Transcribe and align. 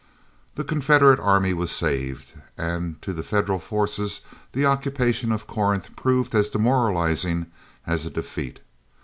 The 0.55 0.63
Confederate 0.63 1.19
army 1.19 1.53
was 1.53 1.69
saved, 1.69 2.33
and 2.57 2.99
to 3.03 3.13
the 3.13 3.21
Federal 3.21 3.59
forces 3.59 4.21
the 4.51 4.65
occupation 4.65 5.31
of 5.31 5.45
Corinth 5.45 5.95
proved 5.95 6.33
as 6.33 6.49
demoralizing 6.49 7.45
as 7.85 8.03
a 8.07 8.09
defeat. 8.09 8.61